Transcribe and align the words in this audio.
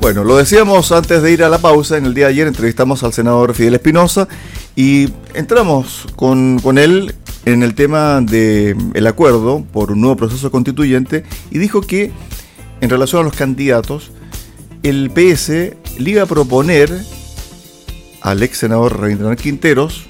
Bueno, 0.00 0.24
lo 0.24 0.38
decíamos 0.38 0.92
antes 0.92 1.22
de 1.22 1.30
ir 1.30 1.44
a 1.44 1.50
la 1.50 1.58
pausa, 1.58 1.98
en 1.98 2.06
el 2.06 2.14
día 2.14 2.24
de 2.24 2.32
ayer 2.32 2.46
entrevistamos 2.46 3.02
al 3.02 3.12
senador 3.12 3.52
Fidel 3.52 3.74
Espinosa 3.74 4.28
y 4.74 5.10
entramos 5.34 6.06
con, 6.16 6.58
él 6.78 7.14
en 7.44 7.62
el 7.62 7.74
tema 7.74 8.22
del 8.22 9.06
acuerdo 9.06 9.62
por 9.70 9.92
un 9.92 10.00
nuevo 10.00 10.16
proceso 10.16 10.50
constituyente 10.50 11.24
y 11.50 11.58
dijo 11.58 11.82
que 11.82 12.12
en 12.80 12.88
relación 12.88 13.20
a 13.20 13.24
los 13.24 13.36
candidatos, 13.36 14.10
el 14.82 15.10
PS 15.10 15.48
le 15.98 16.10
iba 16.10 16.22
a 16.22 16.26
proponer 16.26 16.90
al 18.22 18.42
ex 18.42 18.56
senador 18.56 18.98
Rabindranath 18.98 19.38
Quinteros 19.38 20.06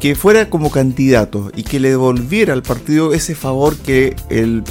que 0.00 0.14
fuera 0.16 0.50
como 0.50 0.70
candidato 0.70 1.50
y 1.56 1.62
que 1.62 1.80
le 1.80 1.88
devolviera 1.88 2.52
al 2.52 2.62
partido 2.62 3.14
ese 3.14 3.34
favor 3.34 3.74
que 3.74 4.16
el 4.28 4.64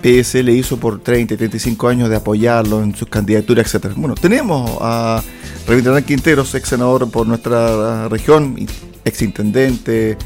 PS 0.00 0.34
le 0.44 0.52
hizo 0.52 0.78
por 0.78 1.00
30, 1.00 1.36
35 1.36 1.88
años 1.88 2.08
de 2.08 2.16
apoyarlo 2.16 2.82
en 2.82 2.94
sus 2.94 3.08
candidaturas, 3.08 3.74
etc. 3.74 3.92
Bueno, 3.96 4.14
tenemos 4.14 4.78
a 4.80 5.22
Rabindranath 5.66 6.04
Quinteros, 6.04 6.54
ex 6.54 6.68
senador 6.68 7.10
por 7.10 7.26
nuestra 7.26 8.08
región, 8.08 8.56
ex 9.04 9.22
intendente, 9.22 10.16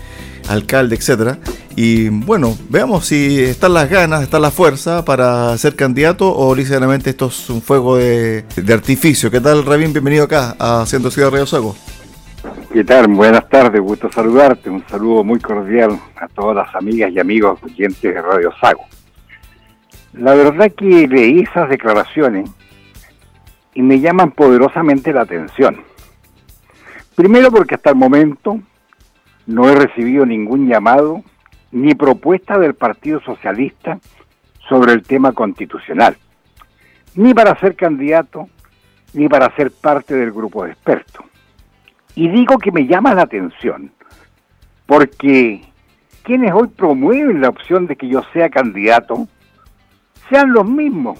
alcalde, 0.48 0.96
etcétera. 0.96 1.38
Y 1.74 2.09
bueno, 2.10 2.56
veamos 2.69 3.06
si 3.06 3.41
están 3.41 3.73
las 3.73 3.88
ganas, 3.88 4.23
está 4.23 4.38
la 4.38 4.51
fuerza 4.51 5.05
para 5.05 5.56
ser 5.56 5.74
candidato 5.74 6.34
o 6.34 6.54
literalmente 6.54 7.10
esto 7.10 7.27
es 7.27 7.48
un 7.48 7.62
fuego 7.62 7.96
de, 7.96 8.45
artificio. 8.73 9.30
¿Qué 9.30 9.41
tal, 9.41 9.65
Rabin? 9.65 9.93
Bienvenido 9.93 10.24
acá 10.24 10.54
a 10.59 10.84
Ciento 10.87 11.10
Ciudad 11.10 11.30
Radio 11.30 11.46
Sago. 11.46 11.74
¿Qué 12.73 12.84
tal? 12.84 13.07
Buenas 13.09 13.48
tardes, 13.48 13.80
gusto 13.80 14.10
saludarte. 14.12 14.68
Un 14.68 14.84
saludo 14.88 15.24
muy 15.24 15.38
cordial 15.41 15.98
a 16.16 16.29
todas 16.29 16.57
las 16.57 16.74
amigas 16.74 17.10
y 17.12 17.18
amigos 17.18 17.59
oyentes 17.62 18.02
de 18.02 18.20
Radio 18.20 18.51
Sago. 18.60 18.82
La 20.12 20.34
verdad 20.34 20.71
que 20.73 21.09
leí 21.09 21.41
esas 21.41 21.71
declaraciones 21.71 22.51
y 23.75 23.83
me 23.83 24.01
llaman 24.01 24.33
poderosamente 24.33 25.12
la 25.12 25.23
atención. 25.23 25.83
Primero 27.15 27.51
porque 27.51 27.77
hasta 27.77 27.91
el 27.91 27.96
momento 27.96 28.60
no 29.46 29.69
he 29.69 29.74
recibido 29.74 30.27
ningún 30.27 30.69
llamado 30.69 31.23
ni 31.71 31.95
propuesta 31.95 32.59
del 32.59 32.74
Partido 32.74 33.21
Socialista 33.23 33.99
sobre 34.69 34.93
el 34.93 35.02
tema 35.02 35.32
constitucional, 35.32 36.16
ni 37.15 37.32
para 37.32 37.59
ser 37.59 37.74
candidato, 37.74 38.49
ni 39.15 39.29
para 39.29 39.54
ser 39.57 39.71
parte 39.71 40.15
del 40.15 40.32
grupo 40.32 40.65
de 40.65 40.73
expertos. 40.73 41.24
Y 42.15 42.29
digo 42.29 42.59
que 42.59 42.71
me 42.71 42.87
llama 42.87 43.15
la 43.15 43.23
atención, 43.23 43.91
porque 44.85 45.63
quienes 46.23 46.52
hoy 46.52 46.69
promueven 46.69 47.41
la 47.41 47.49
opción 47.49 47.87
de 47.87 47.97
que 47.97 48.09
yo 48.09 48.23
sea 48.35 48.51
candidato 48.51 49.26
sean 50.33 50.51
los 50.55 50.66
mismos 50.66 51.19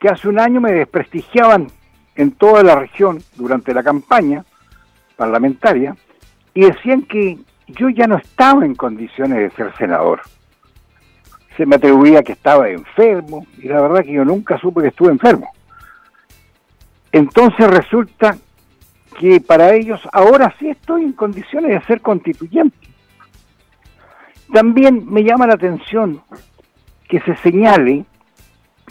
que 0.00 0.08
hace 0.08 0.26
un 0.26 0.40
año 0.40 0.58
me 0.58 0.72
desprestigiaban 0.72 1.66
en 2.16 2.30
toda 2.30 2.62
la 2.62 2.76
región 2.76 3.22
durante 3.36 3.74
la 3.74 3.82
campaña 3.82 4.42
parlamentaria 5.16 5.94
y 6.54 6.62
decían 6.62 7.02
que 7.02 7.38
yo 7.68 7.90
ya 7.90 8.06
no 8.06 8.16
estaba 8.16 8.64
en 8.64 8.74
condiciones 8.74 9.36
de 9.36 9.50
ser 9.50 9.76
senador. 9.76 10.22
Se 11.58 11.66
me 11.66 11.76
atribuía 11.76 12.22
que 12.22 12.32
estaba 12.32 12.70
enfermo 12.70 13.46
y 13.58 13.68
la 13.68 13.82
verdad 13.82 14.02
que 14.02 14.14
yo 14.14 14.24
nunca 14.24 14.58
supe 14.58 14.80
que 14.80 14.88
estuve 14.88 15.10
enfermo. 15.10 15.50
Entonces 17.12 17.66
resulta 17.66 18.38
que 19.20 19.42
para 19.42 19.74
ellos 19.74 20.00
ahora 20.10 20.54
sí 20.58 20.70
estoy 20.70 21.04
en 21.04 21.12
condiciones 21.12 21.72
de 21.72 21.86
ser 21.86 22.00
constituyente. 22.00 22.78
También 24.50 25.04
me 25.06 25.22
llama 25.22 25.46
la 25.46 25.54
atención 25.54 26.22
que 27.06 27.20
se 27.20 27.36
señale 27.36 28.06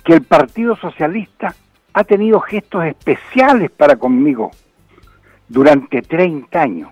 que 0.03 0.13
el 0.13 0.23
Partido 0.23 0.75
Socialista 0.75 1.55
ha 1.93 2.03
tenido 2.03 2.39
gestos 2.39 2.85
especiales 2.85 3.69
para 3.71 3.95
conmigo 3.95 4.51
durante 5.47 6.01
30 6.01 6.61
años 6.61 6.89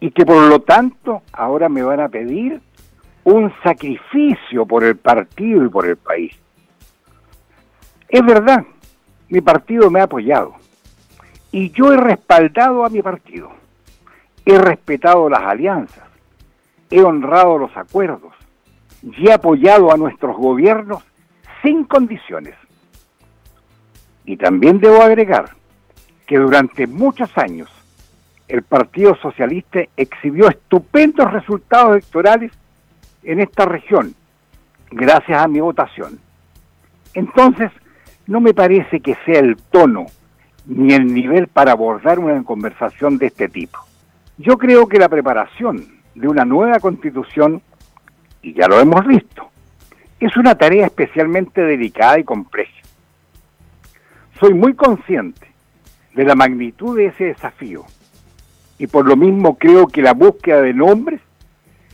y 0.00 0.10
que 0.10 0.26
por 0.26 0.48
lo 0.48 0.60
tanto 0.60 1.22
ahora 1.32 1.68
me 1.68 1.82
van 1.82 2.00
a 2.00 2.08
pedir 2.08 2.60
un 3.24 3.52
sacrificio 3.62 4.66
por 4.66 4.84
el 4.84 4.96
partido 4.96 5.64
y 5.64 5.68
por 5.68 5.86
el 5.86 5.96
país. 5.96 6.34
Es 8.08 8.24
verdad, 8.24 8.64
mi 9.28 9.40
partido 9.40 9.90
me 9.90 10.00
ha 10.00 10.04
apoyado 10.04 10.54
y 11.50 11.70
yo 11.70 11.92
he 11.92 11.96
respaldado 11.96 12.84
a 12.84 12.90
mi 12.90 13.00
partido, 13.00 13.50
he 14.44 14.58
respetado 14.58 15.30
las 15.30 15.42
alianzas, 15.42 16.04
he 16.90 17.00
honrado 17.00 17.58
los 17.58 17.74
acuerdos 17.76 18.34
y 19.02 19.28
he 19.28 19.32
apoyado 19.32 19.92
a 19.92 19.96
nuestros 19.96 20.36
gobiernos 20.36 21.02
sin 21.62 21.84
condiciones. 21.84 22.54
Y 24.24 24.36
también 24.36 24.78
debo 24.78 25.02
agregar 25.02 25.50
que 26.26 26.38
durante 26.38 26.86
muchos 26.86 27.36
años 27.36 27.68
el 28.48 28.62
Partido 28.62 29.16
Socialista 29.16 29.80
exhibió 29.96 30.48
estupendos 30.48 31.32
resultados 31.32 31.92
electorales 31.92 32.52
en 33.22 33.40
esta 33.40 33.64
región, 33.64 34.14
gracias 34.90 35.42
a 35.42 35.48
mi 35.48 35.60
votación. 35.60 36.18
Entonces, 37.14 37.70
no 38.26 38.40
me 38.40 38.54
parece 38.54 39.00
que 39.00 39.16
sea 39.24 39.40
el 39.40 39.56
tono 39.56 40.06
ni 40.66 40.92
el 40.92 41.12
nivel 41.12 41.48
para 41.48 41.72
abordar 41.72 42.18
una 42.18 42.42
conversación 42.44 43.18
de 43.18 43.26
este 43.26 43.48
tipo. 43.48 43.78
Yo 44.38 44.58
creo 44.58 44.88
que 44.88 44.98
la 44.98 45.08
preparación 45.08 45.86
de 46.14 46.28
una 46.28 46.44
nueva 46.44 46.78
constitución, 46.78 47.62
y 48.42 48.54
ya 48.54 48.68
lo 48.68 48.80
hemos 48.80 49.06
visto, 49.06 49.51
es 50.26 50.36
una 50.36 50.54
tarea 50.54 50.86
especialmente 50.86 51.62
delicada 51.62 52.18
y 52.18 52.24
compleja. 52.24 52.72
Soy 54.38 54.54
muy 54.54 54.74
consciente 54.74 55.48
de 56.14 56.24
la 56.24 56.34
magnitud 56.34 56.96
de 56.96 57.06
ese 57.06 57.24
desafío 57.24 57.84
y 58.78 58.86
por 58.86 59.06
lo 59.06 59.16
mismo 59.16 59.56
creo 59.56 59.88
que 59.88 60.02
la 60.02 60.12
búsqueda 60.12 60.60
de 60.60 60.74
nombres 60.74 61.20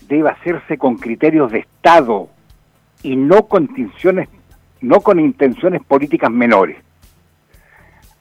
debe 0.09 0.31
hacerse 0.31 0.77
con 0.77 0.97
criterios 0.97 1.53
de 1.53 1.61
Estado 1.61 2.29
y 3.03 3.17
no 3.17 3.47
con 3.47 3.65
intenciones, 3.65 4.29
no 4.81 5.01
con 5.01 5.21
intenciones 5.21 5.83
políticas 5.83 6.31
menores. 6.31 6.77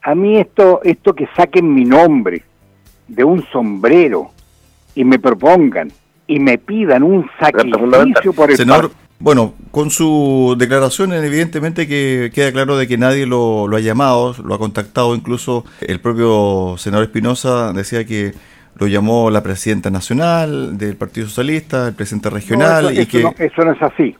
A 0.02 0.14
mí 0.14 0.38
esto, 0.38 0.80
esto 0.84 1.14
que 1.14 1.28
saquen 1.36 1.74
mi 1.74 1.84
nombre 1.84 2.42
de 3.08 3.24
un 3.24 3.44
sombrero 3.46 4.30
y 4.94 5.04
me 5.04 5.18
propongan 5.18 5.90
y 6.26 6.40
me 6.40 6.56
pidan 6.58 7.02
un 7.02 7.28
sacrificio 7.38 8.32
por 8.32 8.50
el 8.50 8.56
bueno, 9.20 9.54
con 9.70 9.90
su 9.90 10.54
declaración 10.58 11.12
evidentemente 11.12 11.88
que 11.88 12.30
queda 12.32 12.52
claro 12.52 12.76
de 12.76 12.86
que 12.86 12.98
nadie 12.98 13.26
lo, 13.26 13.68
ha 13.74 13.80
llamado, 13.80 14.34
lo 14.44 14.54
ha 14.54 14.58
contactado, 14.58 15.14
incluso 15.14 15.64
el 15.80 16.00
propio 16.00 16.76
senador 16.78 17.06
Espinosa 17.06 17.72
decía 17.72 18.04
que 18.04 18.32
lo 18.76 18.86
llamó 18.86 19.30
la 19.30 19.42
presidenta 19.42 19.90
nacional 19.90 20.78
del 20.78 20.96
Partido 20.96 21.26
Socialista, 21.26 21.88
el 21.88 21.94
presidente 21.94 22.30
regional 22.30 22.96
y 22.96 23.06
que... 23.06 23.22
No, 23.22 23.34
eso 23.36 23.64
no 23.64 23.72
es 23.72 23.82
así. 23.82 24.16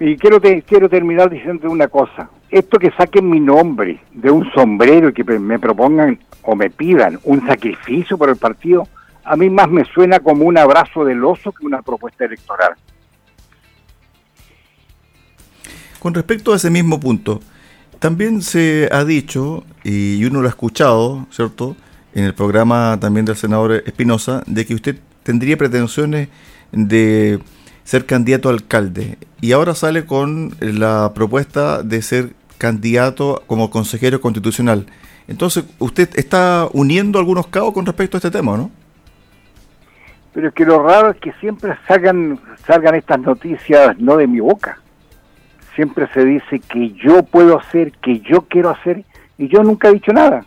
Y 0.00 0.16
quiero, 0.16 0.40
quiero 0.40 0.88
terminar 0.88 1.28
diciendo 1.28 1.70
una 1.70 1.88
cosa. 1.88 2.30
Esto 2.48 2.78
que 2.78 2.90
saquen 2.92 3.28
mi 3.28 3.40
nombre 3.40 4.00
de 4.12 4.30
un 4.30 4.50
sombrero 4.52 5.10
y 5.10 5.12
que 5.12 5.24
me 5.24 5.58
propongan 5.58 6.18
o 6.42 6.56
me 6.56 6.70
pidan 6.70 7.18
un 7.24 7.46
sacrificio 7.46 8.16
por 8.16 8.30
el 8.30 8.36
partido, 8.36 8.88
a 9.24 9.36
mí 9.36 9.50
más 9.50 9.68
me 9.68 9.84
suena 9.84 10.20
como 10.20 10.44
un 10.44 10.56
abrazo 10.56 11.04
del 11.04 11.22
oso 11.22 11.52
que 11.52 11.66
una 11.66 11.82
propuesta 11.82 12.24
electoral. 12.24 12.72
Con 15.98 16.14
respecto 16.14 16.52
a 16.52 16.56
ese 16.56 16.70
mismo 16.70 17.00
punto, 17.00 17.40
también 17.98 18.42
se 18.42 18.88
ha 18.92 19.04
dicho, 19.04 19.64
y 19.82 20.24
uno 20.24 20.40
lo 20.40 20.46
ha 20.46 20.50
escuchado, 20.50 21.26
¿cierto?, 21.30 21.76
en 22.14 22.24
el 22.24 22.34
programa 22.34 22.98
también 23.00 23.26
del 23.26 23.36
senador 23.36 23.82
Espinosa, 23.84 24.42
de 24.46 24.64
que 24.64 24.74
usted 24.74 24.98
tendría 25.24 25.56
pretensiones 25.56 26.28
de 26.72 27.40
ser 27.84 28.06
candidato 28.06 28.48
a 28.48 28.52
alcalde. 28.52 29.18
Y 29.40 29.52
ahora 29.52 29.74
sale 29.74 30.04
con 30.04 30.54
la 30.60 31.12
propuesta 31.14 31.82
de 31.82 32.02
ser 32.02 32.32
candidato 32.56 33.42
como 33.46 33.70
consejero 33.70 34.20
constitucional. 34.20 34.86
Entonces, 35.26 35.64
usted 35.78 36.08
está 36.16 36.68
uniendo 36.72 37.18
algunos 37.18 37.48
cabos 37.48 37.74
con 37.74 37.86
respecto 37.86 38.16
a 38.16 38.18
este 38.18 38.30
tema, 38.30 38.56
¿no? 38.56 38.70
Pero 40.32 40.48
es 40.48 40.54
que 40.54 40.64
lo 40.64 40.82
raro 40.82 41.10
es 41.10 41.16
que 41.18 41.32
siempre 41.40 41.76
salgan, 41.86 42.40
salgan 42.66 42.94
estas 42.94 43.20
noticias 43.20 43.98
no 43.98 44.16
de 44.16 44.26
mi 44.26 44.40
boca 44.40 44.80
siempre 45.78 46.08
se 46.12 46.24
dice 46.24 46.58
que 46.58 46.90
yo 46.90 47.22
puedo 47.22 47.56
hacer, 47.56 47.92
que 48.02 48.18
yo 48.18 48.48
quiero 48.48 48.70
hacer, 48.70 49.04
y 49.38 49.46
yo 49.46 49.62
nunca 49.62 49.86
he 49.86 49.92
dicho 49.92 50.12
nada. 50.12 50.44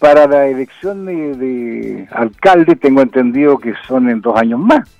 Para 0.00 0.26
la 0.26 0.48
elección 0.48 1.06
de, 1.06 2.08
alcalde 2.10 2.74
tengo 2.74 3.02
entendido 3.02 3.56
que 3.56 3.72
son 3.86 4.10
en 4.10 4.20
dos 4.20 4.36
años 4.36 4.58
más. 4.58 4.90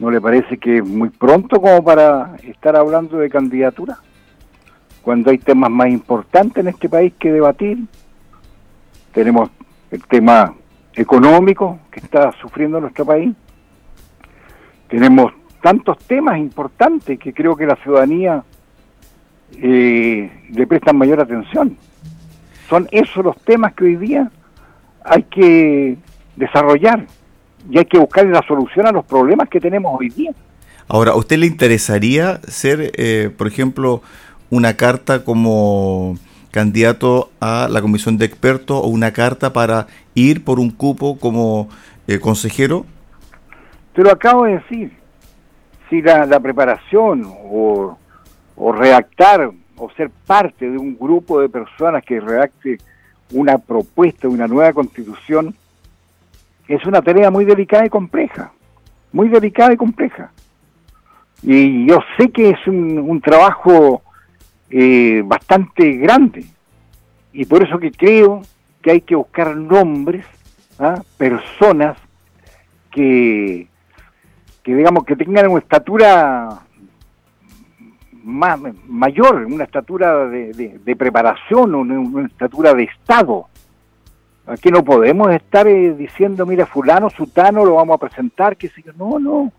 ¿No 0.00 0.10
le 0.10 0.20
parece 0.20 0.58
que 0.58 0.78
es 0.78 0.84
muy 0.84 1.08
pronto 1.10 1.60
como 1.60 1.84
para 1.84 2.34
estar 2.42 2.74
hablando 2.74 3.18
de 3.18 3.30
candidatura? 3.30 3.98
Cuando 5.00 5.30
hay 5.30 5.38
temas 5.38 5.70
más 5.70 5.88
importantes 5.88 6.64
en 6.64 6.70
este 6.70 6.88
país 6.88 7.12
que 7.16 7.30
debatir. 7.30 7.78
Tenemos 9.12 9.50
el 9.92 10.04
tema 10.04 10.52
económico 10.94 11.78
que 11.92 12.00
está 12.00 12.32
sufriendo 12.40 12.80
nuestro 12.80 13.06
país. 13.06 13.32
Tenemos 14.88 15.32
tantos 15.64 15.96
temas 16.00 16.36
importantes 16.36 17.18
que 17.18 17.32
creo 17.32 17.56
que 17.56 17.64
la 17.64 17.76
ciudadanía 17.76 18.44
eh, 19.56 20.30
le 20.50 20.66
prestan 20.66 20.98
mayor 20.98 21.22
atención. 21.22 21.78
Son 22.68 22.86
esos 22.90 23.24
los 23.24 23.34
temas 23.38 23.72
que 23.72 23.84
hoy 23.84 23.96
día 23.96 24.30
hay 25.02 25.22
que 25.22 25.96
desarrollar 26.36 27.06
y 27.70 27.78
hay 27.78 27.86
que 27.86 27.98
buscar 27.98 28.26
la 28.26 28.42
solución 28.46 28.86
a 28.86 28.92
los 28.92 29.06
problemas 29.06 29.48
que 29.48 29.58
tenemos 29.58 29.98
hoy 29.98 30.10
día. 30.10 30.32
Ahora, 30.86 31.12
¿a 31.12 31.16
usted 31.16 31.38
le 31.38 31.46
interesaría 31.46 32.40
ser, 32.46 32.92
eh, 32.98 33.30
por 33.34 33.46
ejemplo, 33.46 34.02
una 34.50 34.76
carta 34.76 35.24
como 35.24 36.18
candidato 36.50 37.30
a 37.40 37.68
la 37.70 37.80
comisión 37.80 38.18
de 38.18 38.26
expertos 38.26 38.82
o 38.84 38.88
una 38.88 39.14
carta 39.14 39.54
para 39.54 39.86
ir 40.14 40.44
por 40.44 40.60
un 40.60 40.70
cupo 40.70 41.18
como 41.18 41.70
eh, 42.06 42.18
consejero? 42.18 42.84
Te 43.94 44.02
lo 44.02 44.10
acabo 44.10 44.44
de 44.44 44.58
decir. 44.58 45.03
Si 45.90 46.02
la, 46.02 46.40
preparación 46.40 47.24
o, 47.26 47.98
o 48.56 48.72
redactar 48.72 49.50
o 49.76 49.90
ser 49.90 50.10
parte 50.26 50.70
de 50.70 50.78
un 50.78 50.96
grupo 50.98 51.40
de 51.40 51.48
personas 51.48 52.04
que 52.04 52.20
redacte 52.20 52.78
una 53.32 53.58
propuesta 53.58 54.28
una 54.28 54.46
nueva 54.46 54.72
constitución 54.72 55.54
es 56.68 56.84
una 56.86 57.02
tarea 57.02 57.30
muy 57.30 57.44
delicada 57.44 57.84
y 57.84 57.90
compleja, 57.90 58.52
muy 59.12 59.28
delicada 59.28 59.72
y 59.74 59.76
compleja. 59.76 60.32
Y 61.42 61.86
yo 61.86 61.98
sé 62.16 62.30
que 62.30 62.50
es 62.50 62.66
un, 62.66 63.20
trabajo 63.20 64.02
eh, 64.70 65.22
bastante 65.26 65.92
grande, 65.96 66.46
y 67.32 67.44
por 67.44 67.62
eso 67.62 67.78
que 67.78 67.90
creo 67.90 68.42
que 68.80 68.92
hay 68.92 69.00
que 69.02 69.14
buscar 69.14 69.54
nombres, 69.56 70.24
¿ah? 70.78 71.02
personas 71.18 71.98
que, 72.90 73.66
que 74.64 74.74
digamos 74.74 75.04
que 75.04 75.14
tengan 75.14 75.48
una 75.48 75.60
estatura 75.60 76.48
más, 78.24 78.58
mayor, 78.88 79.44
una 79.44 79.64
estatura 79.64 80.26
de, 80.26 80.96
preparación, 80.98 81.74
una, 81.74 82.00
una, 82.00 82.26
estatura 82.26 82.72
de 82.72 82.84
Estado. 82.84 83.46
Aquí 84.46 84.70
no 84.70 84.82
podemos 84.82 85.30
estar 85.32 85.68
eh, 85.68 85.94
diciendo, 85.94 86.46
mira, 86.46 86.64
fulano, 86.64 87.10
sutano, 87.10 87.64
lo 87.64 87.74
vamos 87.74 87.96
a 87.96 88.06
presentar, 88.06 88.56
que 88.56 88.68
si 88.68 88.82
no, 88.96 89.18
no. 89.18 89.52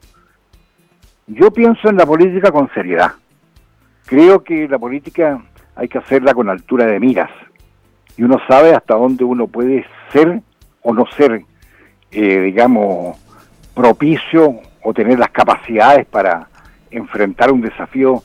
Yo 1.28 1.52
pienso 1.52 1.88
en 1.90 1.98
la 1.98 2.06
política 2.06 2.52
con 2.52 2.70
seriedad. 2.74 3.14
Creo 4.08 4.44
que 4.44 4.68
la 4.68 4.80
política 4.80 5.40
hay 5.76 5.88
que 5.88 6.00
hacerla 6.00 6.34
con 6.34 6.50
altura 6.50 6.86
de 6.88 7.00
miras. 7.00 7.32
Y 8.18 8.24
uno 8.24 8.40
sabe 8.48 8.74
hasta 8.74 8.96
dónde 8.96 9.24
uno 9.24 9.48
puede 9.48 9.86
ser 10.12 10.42
o 10.82 10.94
no 10.94 11.06
ser, 11.18 11.44
eh, 12.12 12.40
digamos, 12.40 13.18
propicio 13.76 14.62
o 14.86 14.94
tener 14.94 15.18
las 15.18 15.32
capacidades 15.32 16.06
para 16.06 16.48
enfrentar 16.92 17.52
un 17.52 17.60
desafío 17.62 18.22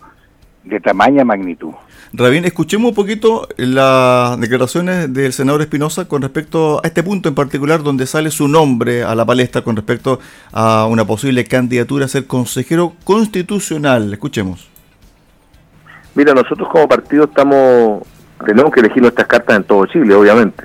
de 0.62 0.78
tamaña 0.78 1.24
magnitud. 1.24 1.72
Rabín, 2.12 2.44
escuchemos 2.44 2.90
un 2.90 2.94
poquito 2.94 3.48
las 3.56 4.38
declaraciones 4.38 5.12
del 5.12 5.32
senador 5.32 5.62
Espinosa 5.62 6.06
con 6.06 6.20
respecto 6.20 6.78
a 6.84 6.86
este 6.86 7.02
punto 7.02 7.30
en 7.30 7.34
particular 7.34 7.82
donde 7.82 8.06
sale 8.06 8.30
su 8.30 8.46
nombre 8.46 9.04
a 9.04 9.14
la 9.14 9.24
palestra 9.24 9.62
con 9.62 9.74
respecto 9.74 10.20
a 10.52 10.86
una 10.86 11.06
posible 11.06 11.44
candidatura 11.44 12.04
a 12.04 12.08
ser 12.08 12.26
consejero 12.26 12.92
constitucional. 13.04 14.12
Escuchemos. 14.12 14.68
Mira, 16.14 16.34
nosotros 16.34 16.68
como 16.68 16.86
partido 16.86 17.24
estamos 17.24 18.02
tenemos 18.44 18.70
que 18.72 18.80
elegir 18.80 19.02
nuestras 19.02 19.28
cartas 19.28 19.56
en 19.56 19.64
todo 19.64 19.86
Chile, 19.86 20.14
obviamente. 20.14 20.64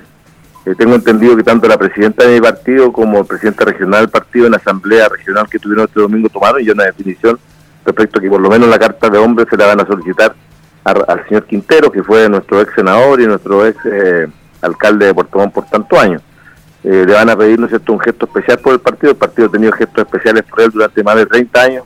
Eh, 0.66 0.74
tengo 0.74 0.96
entendido 0.96 1.36
que 1.36 1.44
tanto 1.44 1.68
la 1.68 1.78
presidenta 1.78 2.26
de 2.26 2.34
mi 2.34 2.40
partido 2.40 2.92
como 2.92 3.20
el 3.20 3.24
presidente 3.24 3.64
regional 3.64 4.00
del 4.00 4.10
partido 4.10 4.46
en 4.46 4.52
la 4.52 4.58
asamblea 4.58 5.08
regional 5.08 5.48
que 5.48 5.60
tuvieron 5.60 5.84
este 5.86 6.00
domingo 6.00 6.28
tomaron 6.28 6.60
y 6.60 6.68
una 6.68 6.84
definición 6.84 7.38
respecto 7.84 8.18
a 8.18 8.22
que 8.22 8.28
por 8.28 8.40
lo 8.40 8.50
menos 8.50 8.68
la 8.68 8.76
carta 8.76 9.08
de 9.08 9.16
hombre 9.16 9.46
se 9.48 9.56
la 9.56 9.66
van 9.66 9.80
a 9.80 9.86
solicitar 9.86 10.34
al 10.82 11.24
señor 11.28 11.44
Quintero, 11.44 11.90
que 11.90 12.02
fue 12.02 12.28
nuestro 12.28 12.60
ex 12.60 12.74
senador 12.74 13.20
y 13.20 13.26
nuestro 13.26 13.64
ex 13.64 13.78
eh, 13.84 14.26
alcalde 14.60 15.06
de 15.06 15.14
Puerto 15.14 15.38
Montt 15.38 15.54
por 15.54 15.66
tantos 15.66 15.98
años. 15.98 16.22
Eh, 16.82 17.04
le 17.06 17.14
van 17.14 17.30
a 17.30 17.36
pedir, 17.36 17.60
¿no 17.60 17.66
un 17.66 18.00
gesto 18.00 18.26
especial 18.26 18.58
por 18.58 18.72
el 18.72 18.80
partido. 18.80 19.12
El 19.12 19.18
partido 19.18 19.48
ha 19.48 19.50
tenido 19.52 19.72
gestos 19.72 20.04
especiales 20.04 20.42
por 20.44 20.60
él 20.62 20.70
durante 20.70 21.02
más 21.02 21.16
de 21.16 21.26
30 21.26 21.60
años, 21.60 21.84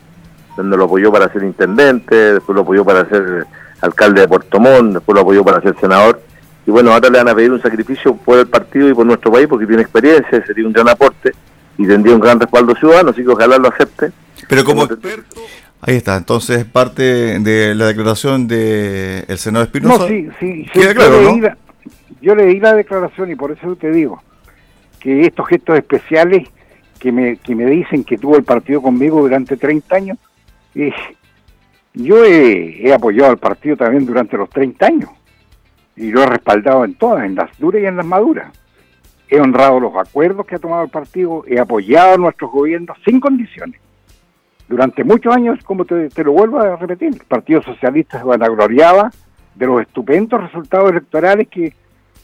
donde 0.57 0.75
lo 0.75 0.85
apoyó 0.85 1.11
para 1.11 1.31
ser 1.31 1.43
intendente, 1.43 2.15
después 2.33 2.55
lo 2.55 2.61
apoyó 2.61 2.83
para 2.83 3.07
ser 3.09 3.45
alcalde 3.81 4.21
de 4.21 4.27
Puerto 4.27 4.59
Montt, 4.59 4.93
después 4.93 5.15
lo 5.15 5.21
apoyó 5.21 5.43
para 5.43 5.61
ser 5.61 5.75
senador. 5.79 6.19
Y 6.65 6.71
bueno, 6.71 6.91
ahora 6.91 7.09
le 7.09 7.17
van 7.17 7.29
a 7.29 7.35
pedir 7.35 7.51
un 7.51 7.61
sacrificio 7.61 8.15
por 8.15 8.39
el 8.39 8.47
partido 8.47 8.89
y 8.89 8.93
por 8.93 9.05
nuestro 9.05 9.31
país, 9.31 9.47
porque 9.47 9.65
tiene 9.65 9.81
experiencia, 9.81 10.45
sería 10.45 10.65
un 10.65 10.73
gran 10.73 10.89
aporte 10.89 11.31
y 11.77 11.87
tendría 11.87 12.13
un 12.13 12.21
gran 12.21 12.39
respaldo 12.39 12.75
ciudadano, 12.75 13.09
así 13.09 13.23
que 13.23 13.29
ojalá 13.29 13.57
lo 13.57 13.69
acepte. 13.69 14.11
Pero 14.47 14.63
como 14.63 14.83
experto 14.83 15.41
Ahí 15.83 15.95
está, 15.95 16.15
entonces 16.15 16.63
parte 16.63 17.39
de 17.39 17.73
la 17.73 17.87
declaración 17.87 18.47
del 18.47 19.25
el 19.27 19.37
senador 19.39 19.65
Espinosa. 19.65 20.03
No, 20.03 20.07
sí, 20.07 20.29
sí, 20.39 20.67
yo, 20.75 20.93
leí 20.93 21.39
la, 21.41 21.57
yo 22.21 22.35
leí 22.35 22.59
la 22.59 22.75
declaración 22.75 23.31
y 23.31 23.35
por 23.35 23.51
eso 23.51 23.75
te 23.75 23.89
digo 23.89 24.21
que 24.99 25.25
estos 25.25 25.47
gestos 25.47 25.79
especiales 25.79 26.47
que 26.99 27.11
me, 27.11 27.37
que 27.37 27.55
me 27.55 27.65
dicen 27.65 28.03
que 28.03 28.19
tuvo 28.19 28.37
el 28.37 28.43
partido 28.43 28.79
conmigo 28.79 29.21
durante 29.21 29.57
30 29.57 29.95
años, 29.95 30.17
eh, 30.75 30.93
yo 31.95 32.23
he, 32.23 32.87
he, 32.87 32.93
apoyado 32.93 33.31
al 33.31 33.39
partido 33.39 33.75
también 33.75 34.05
durante 34.05 34.37
los 34.37 34.51
30 34.51 34.85
años 34.85 35.09
y 36.01 36.11
lo 36.11 36.23
he 36.23 36.25
respaldado 36.25 36.83
en 36.83 36.95
todas, 36.95 37.23
en 37.25 37.35
las 37.35 37.57
duras 37.57 37.81
y 37.81 37.85
en 37.85 37.95
las 37.95 38.05
maduras. 38.05 38.51
He 39.29 39.39
honrado 39.39 39.79
los 39.79 39.95
acuerdos 39.95 40.45
que 40.45 40.55
ha 40.55 40.59
tomado 40.59 40.83
el 40.83 40.89
partido, 40.89 41.43
he 41.47 41.59
apoyado 41.59 42.15
a 42.15 42.17
nuestros 42.17 42.51
gobiernos 42.51 42.97
sin 43.05 43.19
condiciones 43.19 43.79
durante 44.71 45.03
muchos 45.03 45.35
años, 45.35 45.59
como 45.65 45.83
te, 45.83 46.09
lo 46.23 46.31
vuelvo 46.31 46.59
a 46.59 46.77
repetir, 46.77 47.09
el 47.13 47.25
Partido 47.27 47.61
Socialista 47.61 48.19
se 48.19 48.23
vanagloriaba 48.23 49.11
de 49.53 49.65
los 49.65 49.81
estupendos 49.81 50.41
resultados 50.41 50.91
electorales 50.91 51.49
que 51.49 51.73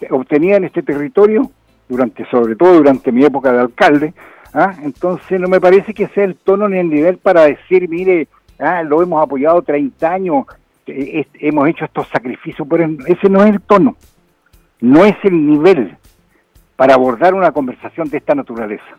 obtenía 0.09 0.55
en 0.55 0.63
este 0.63 0.81
territorio, 0.81 1.51
durante, 1.89 2.25
sobre 2.29 2.55
todo 2.55 2.75
durante 2.75 3.11
mi 3.11 3.25
época 3.25 3.51
de 3.51 3.59
alcalde. 3.59 4.13
¿ah? 4.53 4.73
Entonces 4.81 5.41
no 5.41 5.49
me 5.49 5.59
parece 5.59 5.93
que 5.93 6.07
sea 6.07 6.23
el 6.23 6.37
tono 6.37 6.69
ni 6.69 6.77
el 6.77 6.89
nivel 6.89 7.17
para 7.17 7.43
decir, 7.43 7.89
mire, 7.89 8.29
ah, 8.59 8.81
lo 8.81 9.03
hemos 9.03 9.21
apoyado 9.21 9.61
30 9.61 10.09
años, 10.09 10.45
hemos 10.87 11.69
hecho 11.69 11.85
estos 11.85 12.07
sacrificios, 12.07 12.67
pero 12.69 12.89
ese 13.05 13.29
no 13.29 13.43
es 13.43 13.51
el 13.51 13.61
tono, 13.61 13.95
no 14.79 15.05
es 15.05 15.15
el 15.23 15.45
nivel 15.45 15.97
para 16.75 16.93
abordar 16.93 17.33
una 17.33 17.51
conversación 17.51 18.09
de 18.09 18.17
esta 18.17 18.35
naturaleza. 18.35 18.97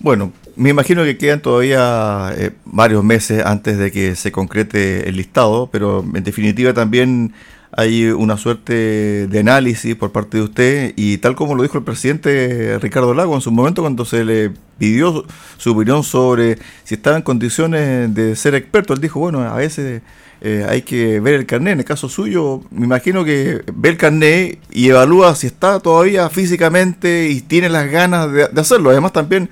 Bueno, 0.00 0.32
me 0.56 0.70
imagino 0.70 1.04
que 1.04 1.16
quedan 1.16 1.40
todavía 1.40 2.32
eh, 2.36 2.50
varios 2.64 3.04
meses 3.04 3.46
antes 3.46 3.78
de 3.78 3.92
que 3.92 4.16
se 4.16 4.32
concrete 4.32 5.08
el 5.08 5.16
listado, 5.16 5.68
pero 5.70 6.00
en 6.00 6.24
definitiva 6.24 6.74
también 6.74 7.32
hay 7.74 8.06
una 8.06 8.36
suerte 8.36 9.26
de 9.26 9.38
análisis 9.38 9.96
por 9.96 10.12
parte 10.12 10.36
de 10.36 10.42
usted 10.42 10.92
y 10.94 11.18
tal 11.18 11.34
como 11.34 11.54
lo 11.54 11.62
dijo 11.62 11.78
el 11.78 11.84
presidente 11.84 12.78
Ricardo 12.78 13.14
Lago 13.14 13.34
en 13.34 13.40
su 13.40 13.50
momento 13.50 13.80
cuando 13.80 14.04
se 14.04 14.24
le 14.24 14.50
pidió 14.78 15.24
su 15.56 15.72
opinión 15.72 16.02
sobre 16.02 16.58
si 16.84 16.94
estaba 16.94 17.16
en 17.16 17.22
condiciones 17.22 18.14
de 18.14 18.36
ser 18.36 18.54
experto, 18.54 18.92
él 18.92 19.00
dijo, 19.00 19.20
bueno, 19.20 19.40
a 19.40 19.56
veces 19.56 20.02
eh, 20.42 20.66
hay 20.68 20.82
que 20.82 21.20
ver 21.20 21.34
el 21.34 21.46
carnet, 21.46 21.72
en 21.72 21.78
el 21.78 21.84
caso 21.84 22.10
suyo 22.10 22.62
me 22.70 22.84
imagino 22.84 23.24
que 23.24 23.62
ve 23.74 23.88
el 23.88 23.96
carnet 23.96 24.58
y 24.70 24.88
evalúa 24.88 25.34
si 25.34 25.46
está 25.46 25.80
todavía 25.80 26.28
físicamente 26.28 27.28
y 27.30 27.40
tiene 27.40 27.70
las 27.70 27.90
ganas 27.90 28.30
de, 28.30 28.48
de 28.48 28.60
hacerlo, 28.60 28.90
además 28.90 29.14
también 29.14 29.48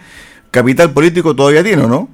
capital 0.51 0.93
político 0.93 1.35
todavía 1.35 1.65
tiene, 1.65 1.87
¿no? 1.87 2.09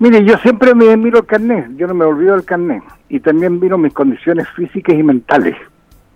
Mire, 0.00 0.24
yo 0.24 0.38
siempre 0.38 0.76
me 0.76 0.96
miro 0.96 1.18
el 1.18 1.26
carnet, 1.26 1.70
yo 1.76 1.88
no 1.88 1.94
me 1.94 2.04
olvido 2.04 2.36
del 2.36 2.44
carnet, 2.44 2.84
y 3.08 3.18
también 3.18 3.58
miro 3.58 3.76
mis 3.76 3.92
condiciones 3.92 4.48
físicas 4.50 4.94
y 4.94 5.02
mentales. 5.02 5.56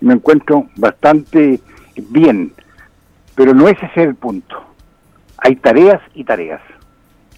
Me 0.01 0.15
encuentro 0.15 0.69
bastante 0.77 1.59
bien, 2.11 2.53
pero 3.35 3.55
no 3.55 3.67
ese 3.67 3.87
es 3.87 3.97
el 3.97 4.15
punto. 4.15 4.62
Hay 5.37 5.57
tareas 5.57 6.01
y 6.15 6.23
tareas, 6.23 6.61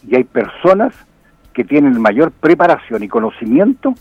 y 0.07 0.17
hay 0.17 0.25
personas 0.25 0.93
que 1.55 1.65
tienen 1.65 1.99
mayor 1.99 2.31
preparación 2.31 3.03
y 3.03 3.09
conocimiento 3.09 3.95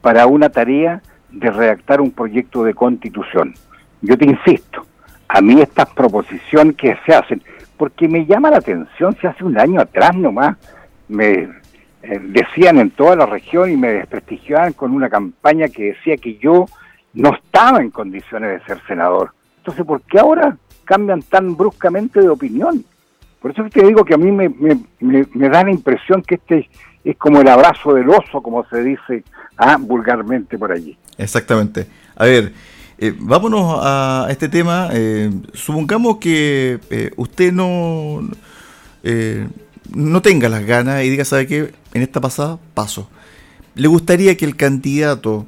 para 0.00 0.26
una 0.26 0.48
tarea 0.48 1.02
de 1.30 1.50
redactar 1.50 2.00
un 2.00 2.12
proyecto 2.12 2.64
de 2.64 2.72
constitución. 2.72 3.52
Yo 4.00 4.16
te 4.16 4.24
insisto, 4.24 4.86
a 5.28 5.42
mí 5.42 5.60
estas 5.60 5.90
proposiciones 5.90 6.76
que 6.76 6.96
se 7.04 7.14
hacen, 7.14 7.42
porque 7.76 8.08
me 8.08 8.24
llama 8.24 8.50
la 8.50 8.56
atención 8.56 9.14
si 9.20 9.26
hace 9.26 9.44
un 9.44 9.58
año 9.58 9.82
atrás 9.82 10.16
nomás 10.16 10.56
me 11.06 11.59
eh, 12.02 12.18
decían 12.18 12.78
en 12.78 12.90
toda 12.90 13.14
la 13.14 13.26
región 13.26 13.70
y 13.70 13.76
me 13.76 13.92
desprestigiaban 13.92 14.72
con 14.72 14.92
una 14.92 15.10
campaña 15.10 15.68
que 15.68 15.92
decía 15.92 16.16
que 16.16 16.38
yo 16.38 16.64
no 17.12 17.34
estaba 17.34 17.82
en 17.82 17.90
condiciones 17.90 18.58
de 18.58 18.66
ser 18.66 18.82
senador. 18.86 19.32
Entonces, 19.58 19.84
¿por 19.84 20.00
qué 20.02 20.18
ahora 20.18 20.56
cambian 20.84 21.20
tan 21.20 21.56
bruscamente 21.56 22.20
de 22.20 22.30
opinión? 22.30 22.82
Por 23.42 23.50
eso 23.50 23.64
te 23.70 23.84
digo 23.86 24.04
que 24.04 24.14
a 24.14 24.16
mí 24.16 24.32
me, 24.32 24.48
me, 25.00 25.48
da 25.48 25.62
la 25.62 25.70
impresión 25.70 26.22
que 26.22 26.36
este 26.36 26.70
es 27.04 27.16
como 27.18 27.42
el 27.42 27.48
abrazo 27.48 27.92
del 27.92 28.08
oso, 28.08 28.42
como 28.42 28.64
se 28.68 28.82
dice 28.82 29.22
ah, 29.58 29.76
vulgarmente 29.78 30.56
por 30.56 30.72
allí. 30.72 30.96
Exactamente. 31.18 31.86
A 32.16 32.24
ver, 32.24 32.52
eh, 32.96 33.14
vámonos 33.18 33.78
a 33.82 34.26
este 34.30 34.48
tema. 34.48 34.88
Eh, 34.92 35.30
supongamos 35.52 36.16
que 36.16 37.12
usted 37.16 37.52
no, 37.52 38.26
no 39.94 40.22
tenga 40.22 40.48
las 40.48 40.64
ganas 40.64 41.04
y 41.04 41.10
diga, 41.10 41.26
¿sabe 41.26 41.46
qué? 41.46 41.79
En 41.92 42.02
esta 42.02 42.20
pasada 42.20 42.58
paso. 42.74 43.08
¿Le 43.74 43.88
gustaría 43.88 44.36
que 44.36 44.44
el 44.44 44.56
candidato 44.56 45.46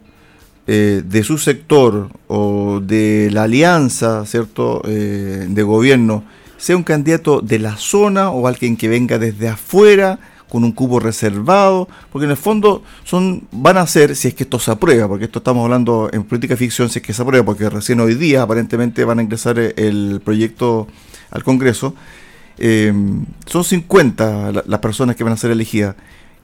eh, 0.67 1.03
de 1.05 1.25
su 1.25 1.39
sector 1.39 2.09
o 2.29 2.81
de 2.81 3.31
la 3.33 3.45
alianza, 3.45 4.25
¿cierto?, 4.27 4.83
eh, 4.87 5.47
de 5.49 5.63
gobierno, 5.63 6.25
sea 6.57 6.77
un 6.77 6.85
candidato 6.85 7.41
de 7.41 7.59
la 7.59 7.77
zona 7.77 8.31
o 8.31 8.47
alguien 8.47 8.77
que 8.77 8.89
venga 8.89 9.19
desde 9.19 9.49
afuera 9.49 10.21
con 10.49 10.63
un 10.65 10.73
cubo 10.73 11.01
reservado, 11.01 11.89
porque 12.13 12.27
en 12.27 12.31
el 12.31 12.37
fondo 12.37 12.83
son 13.05 13.49
van 13.51 13.79
a 13.79 13.87
ser, 13.87 14.15
si 14.15 14.29
es 14.29 14.35
que 14.35 14.45
esto 14.45 14.59
se 14.59 14.71
aprueba, 14.71 15.09
porque 15.09 15.25
esto 15.25 15.39
estamos 15.39 15.65
hablando 15.65 16.11
en 16.13 16.25
política 16.25 16.57
ficción, 16.57 16.91
si 16.91 16.99
es 17.01 17.05
que 17.05 17.13
se 17.13 17.23
aprueba, 17.23 17.45
porque 17.45 17.69
recién 17.69 17.99
hoy 17.99 18.15
día 18.15 18.43
aparentemente 18.43 19.05
van 19.05 19.19
a 19.19 19.23
ingresar 19.23 19.59
el 19.59 20.21
proyecto 20.23 20.87
al 21.31 21.43
Congreso, 21.43 21.95
eh, 22.59 22.93
son 23.47 23.65
50 23.65 24.53
las 24.67 24.81
personas 24.81 25.17
que 25.17 25.25
van 25.25 25.33
a 25.33 25.37
ser 25.37 25.51
elegidas. 25.51 25.97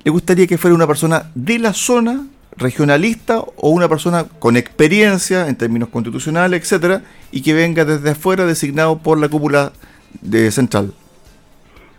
¿Le 0.09 0.12
gustaría 0.12 0.47
que 0.47 0.57
fuera 0.57 0.75
una 0.75 0.87
persona 0.87 1.31
de 1.35 1.59
la 1.59 1.75
zona, 1.75 2.27
regionalista, 2.57 3.41
o 3.41 3.69
una 3.69 3.91
persona 3.91 4.25
con 4.25 4.57
experiencia 4.57 5.49
en 5.49 5.55
términos 5.55 5.91
constitucionales, 5.91 6.62
etcétera, 6.62 7.03
y 7.31 7.43
que 7.43 7.53
venga 7.53 7.85
desde 7.85 8.12
afuera 8.12 8.47
designado 8.47 8.97
por 9.00 9.19
la 9.19 9.29
cúpula 9.29 9.71
de 10.23 10.50
central? 10.50 10.95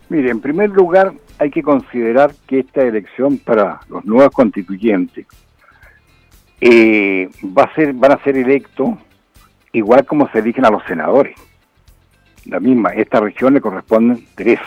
Mire, 0.08 0.30
en 0.30 0.40
primer 0.40 0.70
lugar, 0.70 1.12
hay 1.38 1.52
que 1.52 1.62
considerar 1.62 2.34
que 2.48 2.58
esta 2.58 2.82
elección 2.82 3.38
para 3.38 3.78
los 3.88 4.04
nuevos 4.04 4.32
constituyentes 4.32 5.24
eh, 6.60 7.30
va 7.56 7.62
a 7.62 7.74
ser, 7.76 7.92
van 7.92 8.10
a 8.10 8.24
ser 8.24 8.36
electos 8.36 8.90
igual 9.72 10.04
como 10.04 10.28
se 10.32 10.40
eligen 10.40 10.64
a 10.64 10.70
los 10.70 10.82
senadores. 10.82 11.36
La 12.46 12.58
misma, 12.58 12.90
esta 12.90 13.20
región 13.20 13.54
le 13.54 13.60
corresponden 13.60 14.26
tres. 14.34 14.58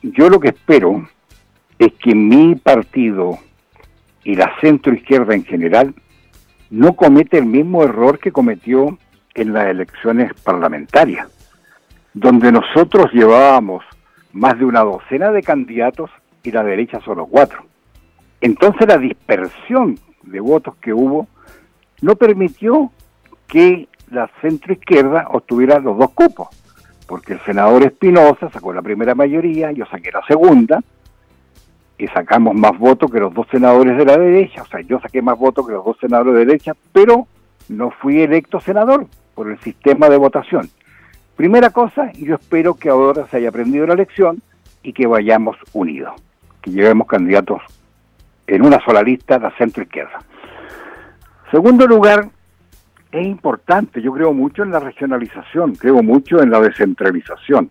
Yo 0.00 0.30
lo 0.30 0.40
que 0.40 0.48
espero 0.48 1.06
es 1.80 1.92
que 1.94 2.14
mi 2.14 2.54
partido 2.54 3.38
y 4.22 4.36
la 4.36 4.52
centro 4.60 4.94
izquierda 4.94 5.34
en 5.34 5.44
general 5.44 5.94
no 6.70 6.94
comete 6.94 7.38
el 7.38 7.46
mismo 7.46 7.82
error 7.82 8.20
que 8.20 8.30
cometió 8.30 8.96
en 9.34 9.52
las 9.52 9.66
elecciones 9.66 10.32
parlamentarias 10.44 11.26
donde 12.14 12.52
nosotros 12.52 13.12
llevábamos 13.12 13.84
más 14.32 14.58
de 14.58 14.64
una 14.64 14.80
docena 14.80 15.30
de 15.32 15.42
candidatos 15.42 16.10
y 16.42 16.50
la 16.50 16.62
derecha 16.62 17.00
solo 17.00 17.26
cuatro. 17.26 17.64
Entonces 18.40 18.86
la 18.88 18.98
dispersión 18.98 19.98
de 20.22 20.40
votos 20.40 20.76
que 20.76 20.92
hubo 20.92 21.28
no 22.02 22.16
permitió 22.16 22.90
que 23.46 23.88
la 24.10 24.30
centroizquierda 24.40 25.28
obtuviera 25.30 25.78
los 25.78 25.98
dos 25.98 26.10
cupos, 26.10 26.48
porque 27.06 27.34
el 27.34 27.40
senador 27.40 27.82
Espinosa 27.82 28.50
sacó 28.50 28.72
la 28.72 28.82
primera 28.82 29.14
mayoría, 29.14 29.72
yo 29.72 29.84
saqué 29.86 30.10
la 30.10 30.22
segunda, 30.26 30.82
y 32.00 32.06
sacamos 32.08 32.54
más 32.54 32.78
votos 32.78 33.10
que 33.10 33.20
los 33.20 33.34
dos 33.34 33.46
senadores 33.50 33.98
de 33.98 34.06
la 34.06 34.16
derecha, 34.16 34.62
o 34.62 34.66
sea, 34.66 34.80
yo 34.80 34.98
saqué 35.00 35.20
más 35.20 35.38
votos 35.38 35.66
que 35.66 35.74
los 35.74 35.84
dos 35.84 35.98
senadores 36.00 36.32
de 36.32 36.46
derecha, 36.46 36.72
pero 36.92 37.26
no 37.68 37.90
fui 37.90 38.22
electo 38.22 38.58
senador 38.58 39.06
por 39.34 39.50
el 39.50 39.60
sistema 39.60 40.08
de 40.08 40.16
votación. 40.16 40.70
Primera 41.36 41.68
cosa, 41.68 42.10
yo 42.12 42.36
espero 42.36 42.74
que 42.74 42.88
ahora 42.88 43.26
se 43.26 43.36
haya 43.36 43.50
aprendido 43.50 43.86
la 43.86 43.94
lección 43.94 44.40
y 44.82 44.94
que 44.94 45.06
vayamos 45.06 45.58
unidos, 45.74 46.14
que 46.62 46.70
llevemos 46.70 47.06
candidatos 47.06 47.60
en 48.46 48.64
una 48.64 48.82
sola 48.82 49.02
lista 49.02 49.38
de 49.38 49.50
centro 49.58 49.82
izquierda. 49.82 50.22
Segundo 51.50 51.86
lugar, 51.86 52.30
es 53.12 53.26
importante, 53.26 54.00
yo 54.00 54.12
creo 54.14 54.32
mucho 54.32 54.62
en 54.62 54.70
la 54.70 54.80
regionalización, 54.80 55.74
creo 55.74 56.02
mucho 56.02 56.42
en 56.42 56.50
la 56.50 56.60
descentralización. 56.60 57.70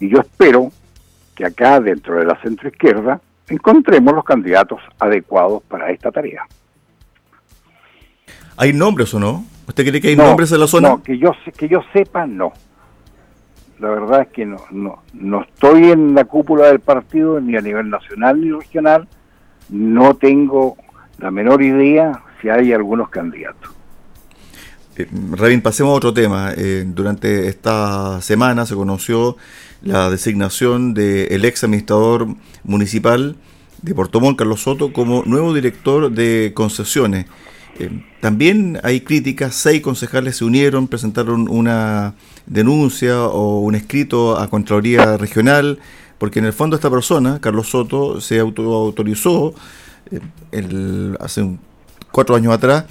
Y 0.00 0.08
yo 0.08 0.20
espero 0.20 0.70
que 1.34 1.44
acá 1.44 1.80
dentro 1.80 2.18
de 2.18 2.24
la 2.24 2.40
centro 2.40 2.68
izquierda 2.68 3.20
encontremos 3.48 4.14
los 4.14 4.24
candidatos 4.24 4.80
adecuados 4.98 5.62
para 5.64 5.90
esta 5.90 6.10
tarea. 6.10 6.46
¿Hay 8.56 8.72
nombres 8.72 9.14
o 9.14 9.20
no? 9.20 9.44
¿Usted 9.66 9.86
cree 9.86 10.00
que 10.00 10.08
hay 10.08 10.16
nombres 10.16 10.50
en 10.52 10.60
la 10.60 10.66
zona? 10.66 10.88
No, 10.88 11.02
que 11.02 11.18
yo, 11.18 11.32
que 11.56 11.68
yo 11.68 11.82
sepa, 11.92 12.26
no 12.26 12.52
la 13.78 13.90
verdad 13.90 14.22
es 14.22 14.28
que 14.28 14.44
no, 14.44 14.58
no, 14.70 15.02
no 15.12 15.42
estoy 15.42 15.90
en 15.90 16.14
la 16.14 16.24
cúpula 16.24 16.66
del 16.66 16.80
partido 16.80 17.40
ni 17.40 17.56
a 17.56 17.60
nivel 17.60 17.88
nacional 17.88 18.40
ni 18.40 18.50
regional, 18.50 19.06
no 19.68 20.14
tengo 20.14 20.76
la 21.18 21.30
menor 21.30 21.62
idea 21.62 22.22
si 22.40 22.48
hay 22.48 22.72
algunos 22.72 23.08
candidatos. 23.08 23.74
Eh, 24.98 25.06
Rabin, 25.30 25.62
pasemos 25.62 25.92
a 25.92 25.94
otro 25.94 26.12
tema. 26.12 26.52
Eh, 26.56 26.84
durante 26.84 27.46
esta 27.46 28.20
semana 28.20 28.66
se 28.66 28.74
conoció 28.74 29.36
la 29.80 30.10
designación 30.10 30.92
del 30.92 31.44
ex 31.44 31.62
administrador 31.62 32.26
municipal 32.64 33.36
de 33.80 33.94
Portomón, 33.94 34.34
Carlos 34.34 34.62
Soto, 34.62 34.92
como 34.92 35.22
nuevo 35.24 35.54
director 35.54 36.10
de 36.10 36.50
concesiones. 36.52 37.26
Eh, 37.78 37.90
también 38.20 38.80
hay 38.82 39.02
críticas, 39.02 39.54
seis 39.54 39.82
concejales 39.82 40.38
se 40.38 40.44
unieron, 40.44 40.88
presentaron 40.88 41.48
una 41.48 42.14
denuncia 42.46 43.22
o 43.22 43.60
un 43.60 43.76
escrito 43.76 44.36
a 44.36 44.48
Contraloría 44.48 45.16
Regional, 45.16 45.78
porque 46.18 46.40
en 46.40 46.46
el 46.46 46.52
fondo 46.52 46.74
esta 46.74 46.90
persona, 46.90 47.38
Carlos 47.40 47.68
Soto, 47.68 48.20
se 48.20 48.40
auto 48.40 48.74
autorizó 48.74 49.54
eh, 50.10 51.14
hace 51.20 51.56
cuatro 52.10 52.34
años 52.34 52.52
atrás 52.52 52.86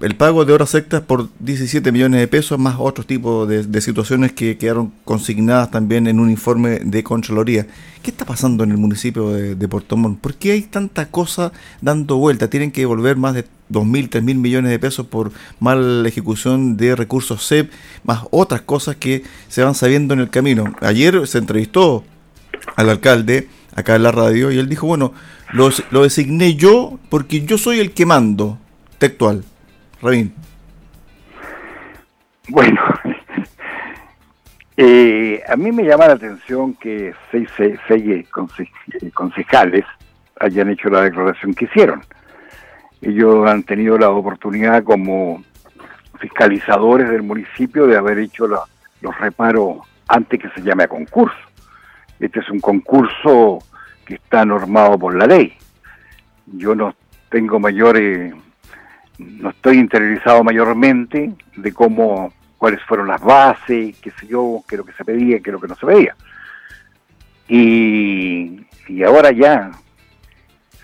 el 0.00 0.16
pago 0.16 0.44
de 0.44 0.52
horas 0.52 0.74
extras 0.74 1.02
por 1.02 1.28
17 1.40 1.92
millones 1.92 2.20
de 2.20 2.28
pesos, 2.28 2.58
más 2.58 2.76
otros 2.78 3.06
tipos 3.06 3.48
de, 3.48 3.80
situaciones 3.80 4.32
que 4.32 4.58
quedaron 4.58 4.92
consignadas 5.04 5.70
también 5.70 6.06
en 6.06 6.20
un 6.20 6.30
informe 6.30 6.80
de 6.80 7.02
Contraloría. 7.02 7.66
¿Qué 8.02 8.10
está 8.10 8.24
pasando 8.24 8.64
en 8.64 8.70
el 8.70 8.78
municipio 8.78 9.30
de, 9.30 9.54
de 9.54 9.68
Puerto 9.68 9.96
Montt? 9.96 10.20
¿Por 10.20 10.34
qué 10.34 10.52
hay 10.52 10.62
tanta 10.62 11.10
cosa 11.10 11.52
dando 11.80 12.16
vuelta? 12.16 12.50
Tienen 12.50 12.70
que 12.70 12.82
devolver 12.82 13.16
más 13.16 13.34
de 13.34 13.44
2.000, 13.70 14.08
3.000 14.10 14.34
millones 14.36 14.70
de 14.70 14.78
pesos 14.78 15.06
por 15.06 15.32
mala 15.60 16.08
ejecución 16.08 16.76
de 16.76 16.96
recursos 16.96 17.46
CEP, 17.46 17.70
más 18.04 18.22
otras 18.30 18.62
cosas 18.62 18.96
que 18.96 19.22
se 19.48 19.62
van 19.62 19.74
sabiendo 19.74 20.14
en 20.14 20.20
el 20.20 20.30
camino. 20.30 20.74
Ayer 20.80 21.26
se 21.26 21.38
entrevistó 21.38 22.04
al 22.76 22.90
alcalde 22.90 23.48
acá 23.74 23.96
en 23.96 24.02
la 24.02 24.12
radio 24.12 24.50
y 24.50 24.58
él 24.58 24.68
dijo, 24.68 24.86
bueno, 24.86 25.12
lo, 25.52 25.70
lo 25.90 26.02
designé 26.02 26.56
yo 26.56 26.98
porque 27.08 27.44
yo 27.44 27.58
soy 27.58 27.80
el 27.80 27.92
que 27.92 28.06
mando, 28.06 28.58
textual. 28.98 29.44
Rabín. 30.00 30.32
Bueno, 32.48 32.80
eh, 34.76 35.42
a 35.46 35.56
mí 35.56 35.72
me 35.72 35.84
llama 35.84 36.06
la 36.06 36.14
atención 36.14 36.74
que 36.74 37.14
seis, 37.30 37.48
seis, 37.56 38.28
concejales 39.12 39.84
hayan 40.40 40.70
hecho 40.70 40.88
la 40.88 41.02
declaración 41.02 41.52
que 41.52 41.64
hicieron. 41.64 42.02
Ellos 43.00 43.48
han 43.48 43.64
tenido 43.64 43.98
la 43.98 44.10
oportunidad 44.10 44.84
como 44.84 45.42
fiscalizadores 46.18 47.10
del 47.10 47.22
municipio 47.22 47.86
de 47.86 47.96
haber 47.96 48.18
hecho 48.18 48.46
los 48.46 49.18
reparos 49.18 49.78
antes 50.08 50.40
que 50.40 50.48
se 50.50 50.62
llame 50.62 50.84
a 50.84 50.88
concurso. 50.88 51.36
Este 52.18 52.40
es 52.40 52.48
un 52.50 52.60
concurso 52.60 53.58
que 54.04 54.14
está 54.14 54.44
normado 54.44 54.98
por 54.98 55.14
la 55.14 55.26
ley. 55.26 55.54
Yo 56.46 56.74
no 56.74 56.94
tengo 57.30 57.60
mayores 57.60 58.34
no 59.18 59.50
estoy 59.50 59.78
interiorizado 59.78 60.44
mayormente 60.44 61.32
de 61.56 61.72
cómo, 61.72 62.32
cuáles 62.56 62.82
fueron 62.84 63.08
las 63.08 63.20
bases, 63.20 63.96
qué 64.00 64.10
sé 64.12 64.26
yo, 64.26 64.62
qué 64.68 64.76
es 64.76 64.78
lo 64.78 64.84
que 64.84 64.92
se 64.92 65.04
pedía, 65.04 65.40
qué 65.40 65.50
es 65.50 65.52
lo 65.52 65.60
que 65.60 65.68
no 65.68 65.74
se 65.74 65.86
pedía. 65.86 66.16
Y, 67.48 68.66
y 68.88 69.02
ahora 69.02 69.32
ya, 69.32 69.70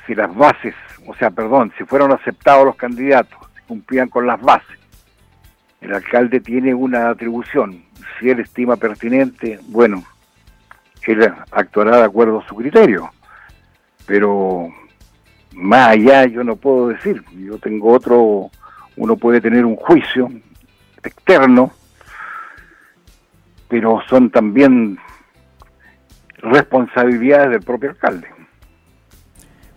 si 0.07 0.15
las 0.15 0.35
bases, 0.35 0.75
o 1.07 1.15
sea, 1.15 1.31
perdón, 1.31 1.73
si 1.79 1.85
fueron 1.85 2.13
aceptados 2.13 2.65
los 2.65 2.77
candidatos, 2.77 3.39
cumplían 3.67 4.09
con 4.09 4.27
las 4.27 4.41
bases, 4.41 4.79
el 5.81 5.93
alcalde 5.95 6.41
tiene 6.41 6.75
una 6.75 7.11
atribución, 7.11 7.85
si 8.19 8.31
él 8.31 8.41
estima 8.41 8.77
pertinente, 8.77 9.61
bueno, 9.69 10.03
él 11.07 11.33
actuará 11.51 11.99
de 11.99 12.05
acuerdo 12.05 12.41
a 12.41 12.49
su 12.49 12.55
criterio, 12.55 13.11
pero 14.07 14.71
más 15.55 15.91
allá 15.91 16.27
yo 16.27 16.45
no 16.45 16.57
puedo 16.57 16.89
decir, 16.89 17.23
yo 17.33 17.59
tengo 17.59 17.93
otro, 17.93 18.51
uno 18.97 19.17
puede 19.17 19.41
tener 19.41 19.65
un 19.65 19.77
juicio 19.77 20.31
externo, 21.03 21.73
pero 23.69 24.01
son 24.09 24.31
también 24.31 24.99
responsabilidades 26.39 27.51
del 27.51 27.63
propio 27.63 27.91
alcalde. 27.91 28.29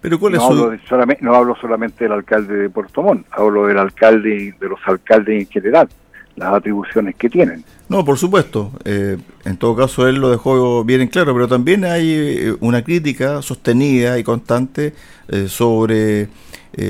Pero 0.02 0.20
¿cuál 0.20 0.34
no, 0.34 0.44
hablo 0.44 0.78
solamente, 0.88 1.26
no 1.26 1.36
hablo 1.36 1.56
solamente 1.56 2.04
del 2.04 2.14
alcalde 2.14 2.56
de 2.56 2.70
Puerto 2.70 3.02
Montt, 3.02 3.28
hablo 3.32 3.66
del 3.66 3.78
alcalde, 3.78 4.56
de 4.60 4.70
los 4.70 4.80
alcaldes 4.86 5.42
en 5.42 5.48
general, 5.48 5.90
las 6.38 6.54
atribuciones 6.54 7.16
que 7.16 7.30
tienen. 7.30 7.66
No, 7.90 8.06
por 8.06 8.18
supuesto. 8.18 8.72
Eh, 8.86 9.18
en 9.44 9.58
todo 9.58 9.76
caso, 9.76 10.08
él 10.08 10.16
lo 10.16 10.30
dejó 10.30 10.84
bien 10.84 11.02
en 11.02 11.08
claro, 11.08 11.34
pero 11.34 11.48
también 11.48 11.84
hay 11.84 12.12
eh, 12.12 12.56
una 12.60 12.84
crítica 12.84 13.42
sostenida 13.42 14.18
y 14.18 14.24
constante 14.24 14.94
eh, 15.28 15.48
sobre 15.50 16.30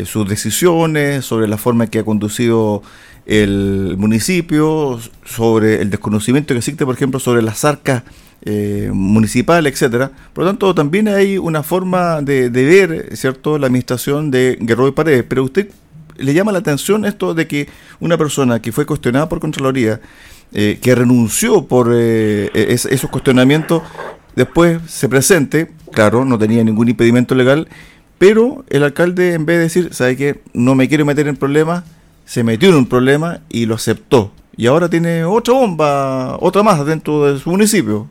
sus 0.04 0.27
decisiones, 0.27 1.24
sobre 1.24 1.48
la 1.48 1.56
forma 1.56 1.86
en 1.86 1.89
que 1.89 2.00
ha 2.00 2.04
conducido 2.04 2.82
el 3.25 3.96
municipio, 3.98 5.00
sobre 5.24 5.82
el 5.82 5.89
desconocimiento 5.89 6.54
que 6.54 6.58
existe, 6.58 6.86
por 6.86 6.94
ejemplo, 6.94 7.22
sobre 7.22 7.42
las 7.42 7.63
arcas 7.63 8.04
municipales, 8.92 9.72
etcétera. 9.72 10.12
Por 10.34 10.44
lo 10.44 10.50
tanto, 10.50 10.75
también 10.75 11.08
hay 11.08 11.38
una 11.38 11.63
forma 11.63 12.22
de, 12.22 12.50
ver, 12.50 13.16
¿cierto?, 13.16 13.58
la 13.58 13.68
administración 13.68 14.30
de 14.30 14.58
Guerrero 14.60 14.89
y 14.89 14.92
Paredes. 14.92 15.24
Pero 15.24 15.46
usted 15.46 15.70
le 16.18 16.34
llama 16.34 16.52
la 16.52 16.60
atención 16.60 17.06
esto 17.06 17.34
de 17.34 17.48
que 17.48 17.68
una 18.00 18.18
persona 18.18 18.62
que 18.62 18.72
fue 18.72 18.86
cuestionada 18.86 19.30
por 19.30 19.40
Contraloría, 19.40 20.00
eh, 20.54 20.80
que 20.82 20.96
renunció 20.96 21.68
por 21.68 21.92
eh, 21.94 22.50
esos 22.54 23.10
cuestionamientos, 23.10 23.84
después 24.36 24.80
se 24.88 25.10
presente, 25.10 25.72
claro, 25.92 26.26
no 26.26 26.38
tenía 26.38 26.64
ningún 26.64 26.90
impedimento 26.90 27.36
legal, 27.36 27.68
pero 28.18 28.64
el 28.70 28.84
alcalde 28.84 29.34
en 29.34 29.46
vez 29.46 29.58
de 29.58 29.64
decir, 29.64 29.94
¿sabe 29.94 30.16
qué? 30.16 30.42
No 30.54 30.76
me 30.76 30.88
quiero 30.88 31.06
meter 31.06 31.28
en 31.28 31.36
problemas, 31.36 31.84
se 32.26 32.44
metió 32.44 32.70
en 32.70 32.76
un 32.76 32.88
problema 32.88 33.40
y 33.50 33.66
lo 33.66 33.76
aceptó. 33.76 34.32
Y 34.56 34.66
ahora 34.68 34.90
tiene 34.90 35.24
otra 35.24 35.54
bomba, 35.54 36.38
otra 36.40 36.64
más 36.64 36.84
dentro 36.86 37.32
de 37.32 37.40
su 37.40 37.50
municipio. 37.52 38.08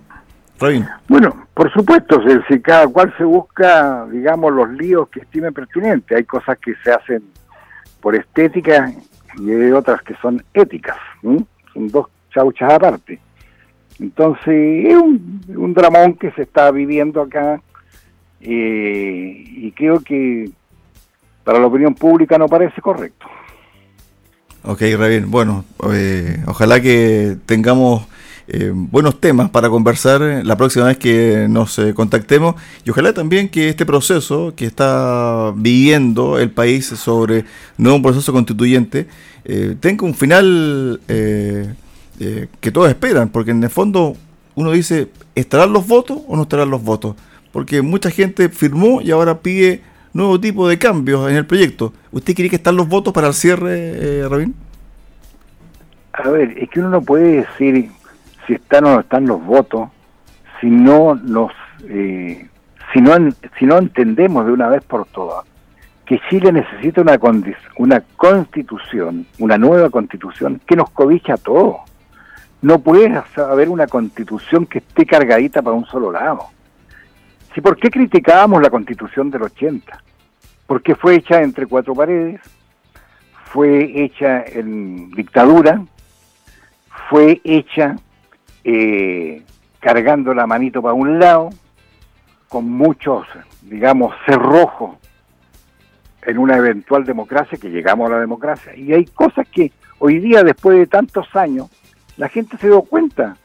Rabin. 0.58 0.86
Bueno, 1.08 1.46
por 1.54 1.72
supuesto, 1.72 2.20
si 2.48 2.60
cada 2.60 2.86
cual 2.86 3.12
se 3.18 3.24
busca, 3.24 4.06
digamos, 4.10 4.52
los 4.52 4.70
líos 4.70 5.08
que 5.08 5.20
estime 5.20 5.52
pertinente. 5.52 6.14
Hay 6.14 6.24
cosas 6.24 6.58
que 6.58 6.74
se 6.82 6.92
hacen 6.92 7.22
por 8.06 8.14
estética 8.14 8.92
y 9.36 9.50
hay 9.50 9.72
otras 9.72 10.00
que 10.02 10.14
son 10.22 10.40
éticas. 10.54 10.96
Son 11.22 11.88
dos 11.88 12.06
chauchas 12.32 12.72
aparte. 12.72 13.18
Entonces, 13.98 14.86
es 14.86 14.94
un, 14.94 15.74
dramón 15.74 16.14
que 16.14 16.30
se 16.30 16.42
está 16.42 16.70
viviendo 16.70 17.20
acá 17.20 17.60
eh, 18.42 19.44
y 19.48 19.72
creo 19.72 19.98
que 19.98 20.48
para 21.42 21.58
la 21.58 21.66
opinión 21.66 21.96
pública 21.96 22.38
no 22.38 22.46
parece 22.46 22.80
correcto. 22.80 23.26
Ok, 24.68 24.82
Rabin. 24.98 25.30
Bueno, 25.30 25.64
eh, 25.92 26.42
ojalá 26.46 26.80
que 26.80 27.36
tengamos 27.46 28.04
eh, 28.48 28.72
buenos 28.74 29.20
temas 29.20 29.48
para 29.50 29.70
conversar 29.70 30.20
la 30.44 30.56
próxima 30.56 30.86
vez 30.86 30.98
que 30.98 31.46
nos 31.48 31.78
eh, 31.78 31.94
contactemos 31.94 32.56
y 32.84 32.90
ojalá 32.90 33.12
también 33.12 33.48
que 33.48 33.68
este 33.68 33.86
proceso 33.86 34.54
que 34.56 34.66
está 34.66 35.52
viviendo 35.54 36.40
el 36.40 36.50
país 36.50 36.86
sobre 36.86 37.44
nuevo 37.76 38.02
proceso 38.02 38.32
constituyente 38.32 39.06
eh, 39.44 39.76
tenga 39.78 40.04
un 40.04 40.14
final 40.14 41.00
que 41.06 42.70
todos 42.72 42.88
esperan, 42.88 43.28
porque 43.28 43.52
en 43.52 43.62
el 43.62 43.70
fondo 43.70 44.16
uno 44.56 44.72
dice, 44.72 45.10
¿estarán 45.36 45.72
los 45.72 45.86
votos 45.86 46.18
o 46.26 46.34
no 46.34 46.42
estarán 46.42 46.70
los 46.70 46.82
votos? 46.82 47.14
Porque 47.52 47.82
mucha 47.82 48.10
gente 48.10 48.48
firmó 48.48 49.00
y 49.00 49.12
ahora 49.12 49.38
pide 49.40 49.82
nuevo 50.16 50.40
tipo 50.40 50.68
de 50.68 50.78
cambios 50.78 51.30
en 51.30 51.36
el 51.36 51.46
proyecto. 51.46 51.92
¿Usted 52.12 52.34
cree 52.34 52.50
que 52.50 52.56
están 52.56 52.76
los 52.76 52.88
votos 52.88 53.12
para 53.12 53.28
el 53.28 53.34
cierre, 53.34 54.28
Rabín? 54.28 54.54
A 56.12 56.28
ver, 56.30 56.56
es 56.58 56.70
que 56.70 56.80
uno 56.80 56.90
no 56.90 57.02
puede 57.02 57.42
decir 57.42 57.90
si 58.46 58.54
están 58.54 58.84
o 58.86 58.94
no 58.94 59.00
están 59.00 59.26
los 59.26 59.44
votos, 59.44 59.90
si 60.60 60.68
no 60.68 61.14
nos, 61.14 61.52
eh, 61.88 62.48
si 62.92 63.00
no, 63.00 63.12
si 63.58 63.66
no 63.66 63.78
entendemos 63.78 64.46
de 64.46 64.52
una 64.52 64.68
vez 64.68 64.82
por 64.84 65.06
todas 65.06 65.44
que 66.06 66.20
Chile 66.30 66.52
necesita 66.52 67.00
una, 67.00 67.18
una 67.76 68.00
constitución, 68.16 69.26
una 69.40 69.58
nueva 69.58 69.90
constitución 69.90 70.60
que 70.64 70.76
nos 70.76 70.88
cobija 70.90 71.34
a 71.34 71.36
todos. 71.36 71.76
No 72.62 72.78
puede 72.78 73.20
haber 73.36 73.68
una 73.68 73.86
constitución 73.88 74.66
que 74.66 74.78
esté 74.78 75.04
cargadita 75.04 75.60
para 75.62 75.76
un 75.76 75.84
solo 75.86 76.12
lado. 76.12 76.46
Si 77.54 77.60
¿Por 77.60 77.76
qué 77.76 77.90
criticábamos 77.90 78.62
la 78.62 78.70
constitución 78.70 79.30
del 79.30 79.42
80? 79.42 80.02
Porque 80.66 80.94
fue 80.94 81.16
hecha 81.16 81.42
entre 81.42 81.66
cuatro 81.66 81.94
paredes, 81.94 82.40
fue 83.44 84.02
hecha 84.02 84.42
en 84.42 85.10
dictadura, 85.10 85.82
fue 87.08 87.40
hecha 87.44 87.96
eh, 88.64 89.42
cargando 89.80 90.34
la 90.34 90.46
manito 90.46 90.82
para 90.82 90.94
un 90.94 91.18
lado, 91.18 91.50
con 92.48 92.70
muchos, 92.70 93.26
digamos, 93.62 94.14
cerrojos 94.26 94.96
en 96.22 96.38
una 96.38 96.56
eventual 96.56 97.04
democracia, 97.04 97.58
que 97.58 97.70
llegamos 97.70 98.08
a 98.10 98.14
la 98.14 98.20
democracia. 98.20 98.74
Y 98.74 98.92
hay 98.92 99.04
cosas 99.04 99.46
que 99.48 99.72
hoy 99.98 100.18
día, 100.18 100.42
después 100.42 100.76
de 100.76 100.86
tantos 100.86 101.34
años, 101.36 101.70
la 102.16 102.28
gente 102.28 102.56
se 102.56 102.66
dio 102.66 102.82
cuenta 102.82 103.36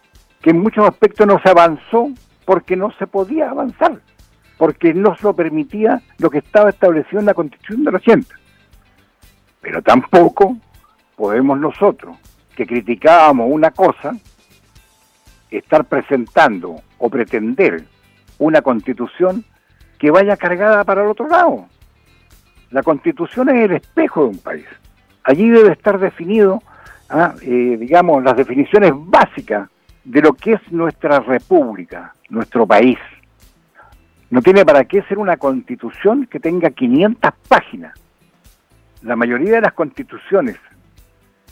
que 0.42 0.50
en 0.50 0.60
muchos 0.60 0.88
aspectos 0.88 1.28
no 1.28 1.40
se 1.40 1.50
avanzó 1.50 2.10
porque 2.46 2.76
no 2.76 2.92
se 2.98 3.06
podía 3.06 3.52
avanzar, 3.52 4.00
porque 4.62 4.94
no 4.94 5.16
se 5.16 5.24
lo 5.24 5.36
permitía 5.36 6.04
lo 6.20 6.30
que 6.30 6.38
estaba 6.38 6.70
establecido 6.70 7.20
en 7.20 7.26
la 7.26 7.34
Constitución 7.34 7.84
del 7.84 7.96
80. 7.96 8.36
Pero 9.60 9.82
tampoco 9.82 10.56
podemos 11.16 11.60
nosotros, 11.60 12.16
que 12.56 12.68
criticábamos 12.68 13.48
una 13.50 13.72
cosa, 13.72 14.16
estar 15.50 15.86
presentando 15.86 16.76
o 17.00 17.10
pretender 17.10 17.86
una 18.38 18.62
constitución 18.62 19.44
que 19.98 20.12
vaya 20.12 20.38
cargada 20.38 20.84
para 20.84 21.02
el 21.02 21.08
otro 21.08 21.28
lado. 21.28 21.66
La 22.70 22.84
constitución 22.84 23.50
es 23.50 23.66
el 23.66 23.72
espejo 23.78 24.26
de 24.26 24.30
un 24.30 24.38
país. 24.38 24.68
Allí 25.24 25.50
debe 25.50 25.72
estar 25.72 25.98
definido, 25.98 26.62
ah, 27.10 27.34
eh, 27.42 27.78
digamos, 27.80 28.24
las 28.24 28.38
definiciones 28.38 28.92
básicas 28.96 29.68
de 30.04 30.22
lo 30.22 30.34
que 30.34 30.54
es 30.54 30.72
nuestra 30.72 31.20
república, 31.20 32.14
nuestro 32.30 32.68
país. 32.68 33.00
No 34.32 34.42
tiene 34.42 34.66
para 34.66 34.86
qué 34.86 35.04
ser 35.04 35.20
una 35.20 35.36
constitución 35.36 36.26
que 36.26 36.40
tenga 36.40 36.70
500 36.70 37.32
páginas. 37.50 38.00
La 39.04 39.18
mayoría 39.18 39.56
de 39.56 39.62
las 39.62 39.74
constituciones 39.74 40.56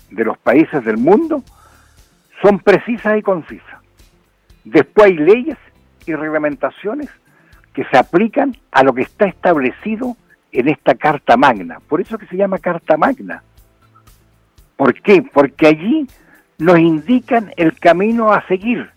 de 0.10 0.24
los 0.24 0.38
países 0.38 0.84
del 0.86 0.98
mundo 0.98 1.44
son 2.42 2.60
precisas 2.60 3.18
y 3.18 3.22
concisas. 3.22 3.82
Después 4.63 5.08
hay 5.08 5.18
leyes 5.18 5.58
y 6.06 6.15
reglamentaciones 6.15 7.10
que 7.74 7.84
se 7.84 7.98
aplican 7.98 8.56
a 8.72 8.84
lo 8.84 8.94
que 8.94 9.02
está 9.02 9.26
establecido 9.26 10.15
en 10.54 10.70
esta 10.70 10.96
Carta 10.96 11.36
Magna. 11.36 11.80
Por 11.86 12.00
eso 12.00 12.18
que 12.18 12.28
se 12.28 12.38
llama 12.38 12.60
Carta 12.60 12.96
Magna. 12.96 13.44
¿Por 14.78 14.94
qué? 15.02 15.22
Porque 15.22 15.68
allí 15.68 16.08
nos 16.58 16.80
indican 16.80 17.52
el 17.58 17.78
camino 17.78 18.32
a 18.32 18.48
seguir, 18.48 18.89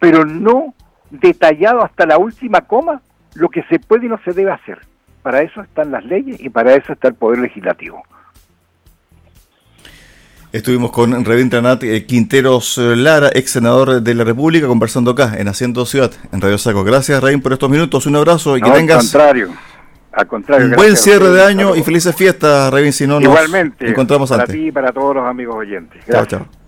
pero 0.00 0.24
no 0.24 0.74
detallado 1.20 1.84
hasta 1.84 2.06
la 2.06 2.18
última 2.18 2.62
coma 2.62 3.00
lo 3.34 3.48
que 3.48 3.62
se 3.64 3.78
puede 3.78 4.06
y 4.06 4.08
no 4.08 4.18
se 4.24 4.32
debe 4.32 4.50
hacer. 4.50 4.78
Para 5.22 5.42
eso 5.42 5.60
están 5.60 5.90
las 5.90 6.04
leyes 6.04 6.40
y 6.40 6.48
para 6.48 6.74
eso 6.74 6.92
está 6.92 7.08
el 7.08 7.14
Poder 7.14 7.40
Legislativo. 7.40 8.02
Estuvimos 10.52 10.90
con 10.90 11.24
Revintranat 11.24 11.82
eh, 11.82 12.06
Quinteros 12.06 12.78
eh, 12.78 12.96
Lara, 12.96 13.28
ex 13.34 13.50
senador 13.50 14.00
de 14.00 14.14
la 14.14 14.24
República, 14.24 14.66
conversando 14.66 15.10
acá 15.10 15.34
en 15.36 15.48
Haciendo 15.48 15.84
Ciudad, 15.84 16.12
en 16.32 16.40
Radio 16.40 16.56
Saco. 16.56 16.84
Gracias, 16.84 17.22
Revín, 17.22 17.42
por 17.42 17.52
estos 17.52 17.68
minutos. 17.68 18.06
Un 18.06 18.16
abrazo 18.16 18.56
y 18.56 18.62
que 18.62 18.70
tengas. 18.70 19.10
contrario. 19.10 19.50
Al 20.12 20.26
contrario. 20.26 20.66
Un 20.68 20.72
buen 20.76 20.96
cierre 20.96 21.28
de 21.28 21.42
año 21.44 21.76
y 21.76 21.82
felices 21.82 22.14
fiestas, 22.16 22.72
Revin. 22.72 22.92
Si 22.92 23.06
no, 23.06 23.20
Igualmente, 23.20 23.86
encontramos 23.86 24.30
para 24.30 24.44
antes. 24.44 24.56
ti 24.56 24.68
y 24.68 24.72
para 24.72 24.92
todos 24.92 25.16
los 25.16 25.26
amigos 25.26 25.56
oyentes. 25.56 26.00
Gracias. 26.06 26.28
Chao, 26.28 26.46
chao. 26.46 26.65